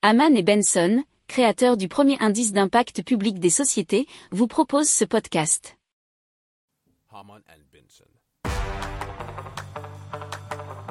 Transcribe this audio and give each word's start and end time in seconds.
Haman 0.00 0.36
et 0.36 0.44
Benson, 0.44 1.02
créateurs 1.26 1.76
du 1.76 1.88
premier 1.88 2.16
indice 2.20 2.52
d'impact 2.52 3.02
public 3.02 3.40
des 3.40 3.50
sociétés, 3.50 4.06
vous 4.30 4.46
proposent 4.46 4.88
ce 4.88 5.04
podcast. 5.04 5.76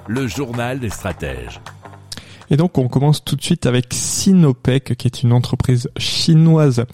Le 0.09 0.27
journal 0.27 0.81
des 0.81 0.89
stratèges. 0.89 1.61
Et 2.49 2.57
donc 2.57 2.77
on 2.77 2.89
commence 2.89 3.23
tout 3.23 3.37
de 3.37 3.41
suite 3.41 3.65
avec 3.65 3.93
Sinopec, 3.93 4.97
qui 4.97 5.07
est 5.07 5.23
une 5.23 5.31
entreprise 5.31 5.89
chinoise 5.97 6.85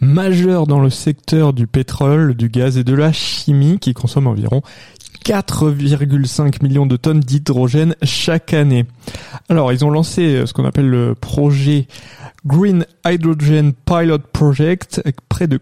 majeure 0.00 0.66
dans 0.66 0.80
le 0.80 0.90
secteur 0.90 1.52
du 1.52 1.68
pétrole, 1.68 2.34
du 2.34 2.48
gaz 2.48 2.78
et 2.78 2.84
de 2.84 2.94
la 2.94 3.12
chimie, 3.12 3.78
qui 3.78 3.94
consomme 3.94 4.26
environ 4.26 4.62
4,5 5.24 6.62
millions 6.62 6.86
de 6.86 6.96
tonnes 6.96 7.20
d'hydrogène 7.20 7.96
chaque 8.02 8.52
année. 8.52 8.84
Alors, 9.48 9.72
ils 9.72 9.84
ont 9.84 9.90
lancé 9.90 10.46
ce 10.46 10.52
qu'on 10.52 10.64
appelle 10.64 10.88
le 10.88 11.14
projet 11.14 11.86
Green 12.46 12.84
Hydrogen 13.06 13.72
Pilot 13.86 14.18
Project 14.32 15.02
près 15.28 15.46
de 15.46 15.60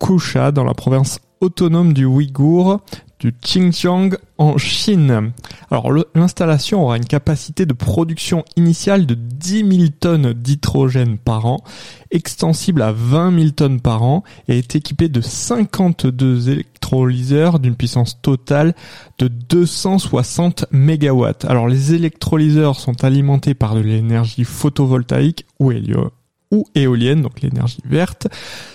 Kusha 0.00 0.50
dans 0.50 0.64
la 0.64 0.74
province 0.74 1.20
autonome 1.40 1.92
du 1.92 2.04
Ouïghour 2.04 2.80
du 3.24 3.32
Xinjiang 3.32 4.10
en 4.36 4.58
Chine. 4.58 5.32
Alors 5.70 5.90
l'installation 6.14 6.82
aura 6.82 6.98
une 6.98 7.06
capacité 7.06 7.64
de 7.64 7.72
production 7.72 8.44
initiale 8.54 9.06
de 9.06 9.14
10 9.14 9.76
000 9.78 9.88
tonnes 9.98 10.34
d'hydrogène 10.34 11.16
par 11.16 11.46
an, 11.46 11.64
extensible 12.10 12.82
à 12.82 12.92
20 12.92 13.38
000 13.38 13.50
tonnes 13.52 13.80
par 13.80 14.02
an 14.02 14.24
et 14.46 14.58
est 14.58 14.76
équipée 14.76 15.08
de 15.08 15.22
52 15.22 16.50
électrolyseurs 16.50 17.60
d'une 17.60 17.76
puissance 17.76 18.20
totale 18.20 18.74
de 19.16 19.28
260 19.28 20.66
MW. 20.70 21.26
Alors 21.48 21.66
les 21.66 21.94
électrolyseurs 21.94 22.78
sont 22.78 23.04
alimentés 23.04 23.54
par 23.54 23.74
de 23.74 23.80
l'énergie 23.80 24.44
photovoltaïque 24.44 25.46
ou 25.58 25.72
hélio 25.72 26.10
ou 26.54 26.64
éolienne, 26.76 27.22
donc 27.22 27.40
l'énergie 27.42 27.82
verte, 27.84 28.28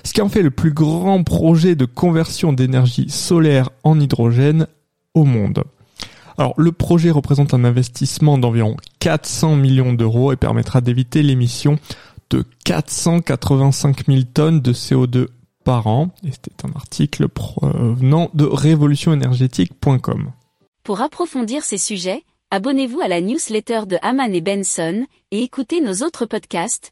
ce 0.04 0.12
qui 0.12 0.22
en 0.22 0.28
fait 0.28 0.42
le 0.42 0.52
plus 0.52 0.74
grand 0.74 1.24
projet 1.24 1.76
de 1.76 1.86
conversion 1.86 2.52
d'énergie 2.52 3.10
solaire 3.10 3.70
en 3.84 4.00
hydrogène 4.00 4.68
au 5.14 5.24
monde. 5.24 5.64
Alors 6.38 6.54
le 6.58 6.72
projet 6.72 7.10
représente 7.10 7.54
un 7.54 7.64
investissement 7.64 8.38
d'environ 8.38 8.76
400 9.00 9.56
millions 9.56 9.94
d'euros 9.94 10.34
et 10.34 10.36
permettra 10.36 10.82
d'éviter 10.82 11.24
l'émission 11.24 11.80
de 12.30 12.44
485 12.66 14.06
000 14.08 14.22
tonnes 14.34 14.62
de 14.62 14.74
CO2 14.74 15.28
par 15.64 15.88
an. 15.88 16.12
Et 16.24 16.32
c'était 16.32 16.66
un 16.66 16.72
article 16.76 17.28
provenant 17.30 18.30
de 18.34 18.46
révolutionénergétique.com. 18.46 20.32
Pour 20.84 21.02
approfondir 21.02 21.64
ces 21.64 21.78
sujets, 21.78 22.24
abonnez-vous 22.52 23.02
à 23.02 23.08
la 23.08 23.22
newsletter 23.22 23.82
de 23.88 23.98
Haman 24.02 24.34
et 24.34 24.42
Benson 24.42 25.06
et 25.32 25.44
écoutez 25.44 25.82
nos 25.82 26.06
autres 26.06 26.26
podcasts 26.26 26.92